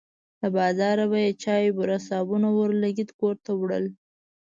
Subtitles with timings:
[0.41, 3.85] له بازاره به یې چای، بوره، صابون او اورلګیت کور ته وړل.